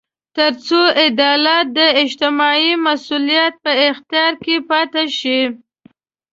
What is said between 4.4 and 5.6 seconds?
کې پاتې شي.